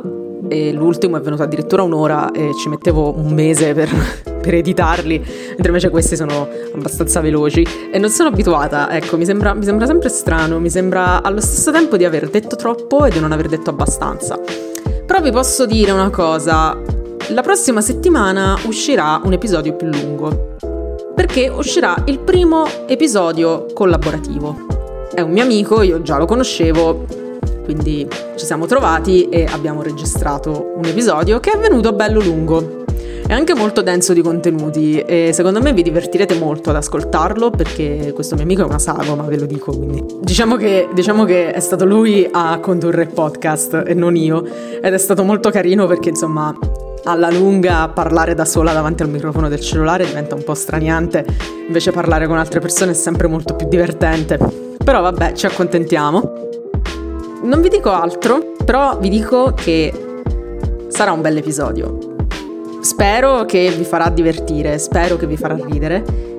e 0.48 0.70
l'ultimo 0.70 1.16
è 1.16 1.20
venuto 1.22 1.44
addirittura 1.44 1.82
un'ora 1.82 2.30
e 2.32 2.50
ci 2.60 2.68
mettevo 2.68 3.16
un 3.16 3.32
mese 3.32 3.72
per, 3.72 3.88
per, 4.42 4.52
editarli, 4.52 5.18
mentre 5.18 5.68
invece 5.68 5.88
questi 5.88 6.14
sono 6.14 6.46
abbastanza 6.74 7.22
veloci 7.22 7.66
e 7.90 7.98
non 7.98 8.10
sono 8.10 8.28
abituata, 8.28 8.94
ecco, 8.94 9.16
mi 9.16 9.24
sembra, 9.24 9.54
mi 9.54 9.64
sembra 9.64 9.86
sempre 9.86 10.10
strano, 10.10 10.60
mi 10.60 10.68
sembra 10.68 11.22
allo 11.22 11.40
stesso 11.40 11.72
tempo 11.72 11.96
di 11.96 12.04
aver 12.04 12.28
detto 12.28 12.54
troppo 12.54 13.06
e 13.06 13.10
di 13.10 13.18
non 13.18 13.32
aver 13.32 13.48
detto 13.48 13.70
abbastanza. 13.70 14.38
Però 15.06 15.22
vi 15.22 15.30
posso 15.30 15.64
dire 15.64 15.90
una 15.90 16.10
cosa, 16.10 17.00
la 17.32 17.42
prossima 17.42 17.80
settimana 17.80 18.58
uscirà 18.66 19.20
un 19.24 19.32
episodio 19.32 19.74
più 19.74 19.88
lungo, 19.88 20.56
perché 21.14 21.48
uscirà 21.48 22.02
il 22.06 22.18
primo 22.18 22.66
episodio 22.86 23.66
collaborativo. 23.72 25.08
È 25.14 25.20
un 25.20 25.30
mio 25.30 25.42
amico, 25.42 25.82
io 25.82 26.02
già 26.02 26.18
lo 26.18 26.26
conoscevo, 26.26 27.04
quindi 27.64 28.06
ci 28.36 28.44
siamo 28.44 28.66
trovati 28.66 29.28
e 29.30 29.46
abbiamo 29.50 29.82
registrato 29.82 30.72
un 30.76 30.84
episodio 30.84 31.40
che 31.40 31.52
è 31.52 31.58
venuto 31.58 31.92
bello 31.92 32.20
lungo. 32.20 32.80
È 33.26 33.32
anche 33.32 33.54
molto 33.54 33.80
denso 33.80 34.12
di 34.12 34.20
contenuti 34.20 34.98
e 34.98 35.30
secondo 35.32 35.62
me 35.62 35.72
vi 35.72 35.82
divertirete 35.82 36.34
molto 36.34 36.68
ad 36.68 36.76
ascoltarlo 36.76 37.50
perché 37.50 38.12
questo 38.14 38.34
mio 38.34 38.44
amico 38.44 38.62
è 38.62 38.64
una 38.64 38.78
sagoma, 38.78 39.22
ve 39.22 39.38
lo 39.38 39.46
dico. 39.46 39.74
Quindi. 39.74 40.04
Diciamo, 40.20 40.56
che, 40.56 40.88
diciamo 40.92 41.24
che 41.24 41.52
è 41.52 41.60
stato 41.60 41.86
lui 41.86 42.28
a 42.30 42.58
condurre 42.58 43.04
il 43.04 43.12
podcast 43.12 43.84
e 43.86 43.94
non 43.94 44.16
io 44.16 44.44
ed 44.82 44.92
è 44.92 44.98
stato 44.98 45.22
molto 45.22 45.50
carino 45.50 45.86
perché 45.86 46.10
insomma 46.10 46.54
alla 47.04 47.30
lunga 47.30 47.88
parlare 47.88 48.34
da 48.34 48.44
sola 48.44 48.72
davanti 48.72 49.02
al 49.02 49.08
microfono 49.08 49.48
del 49.48 49.60
cellulare 49.60 50.04
diventa 50.04 50.34
un 50.34 50.44
po' 50.44 50.54
straniante, 50.54 51.24
invece 51.66 51.90
parlare 51.90 52.26
con 52.26 52.38
altre 52.38 52.60
persone 52.60 52.92
è 52.92 52.94
sempre 52.94 53.26
molto 53.26 53.54
più 53.56 53.68
divertente. 53.68 54.38
Però 54.82 55.00
vabbè, 55.00 55.32
ci 55.32 55.46
accontentiamo. 55.46 56.50
Non 57.42 57.60
vi 57.60 57.68
dico 57.68 57.90
altro, 57.90 58.52
però 58.64 58.98
vi 58.98 59.08
dico 59.08 59.52
che 59.54 59.92
sarà 60.88 61.12
un 61.12 61.20
bel 61.20 61.36
episodio. 61.36 61.98
Spero 62.80 63.44
che 63.44 63.72
vi 63.76 63.84
farà 63.84 64.08
divertire, 64.10 64.78
spero 64.78 65.16
che 65.16 65.26
vi 65.26 65.36
farà 65.36 65.54
ridere 65.54 66.31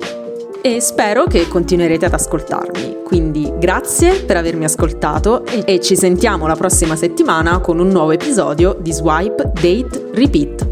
e 0.66 0.80
spero 0.80 1.26
che 1.26 1.46
continuerete 1.46 2.06
ad 2.06 2.14
ascoltarmi. 2.14 3.02
Quindi 3.04 3.52
grazie 3.58 4.24
per 4.24 4.38
avermi 4.38 4.64
ascoltato 4.64 5.44
e, 5.44 5.62
e 5.66 5.78
ci 5.78 5.94
sentiamo 5.94 6.46
la 6.46 6.56
prossima 6.56 6.96
settimana 6.96 7.58
con 7.58 7.78
un 7.78 7.88
nuovo 7.88 8.12
episodio 8.12 8.74
di 8.80 8.90
Swipe, 8.90 9.52
Date, 9.52 10.08
Repeat. 10.14 10.68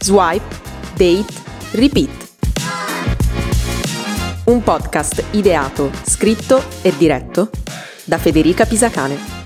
Swipe, 0.00 0.56
Date, 0.96 1.32
Repeat. 1.70 2.10
Un 4.46 4.62
podcast 4.64 5.22
ideato, 5.30 5.92
scritto 6.02 6.60
e 6.82 6.92
diretto 6.98 7.50
da 8.02 8.18
Federica 8.18 8.66
Pisacane. 8.66 9.41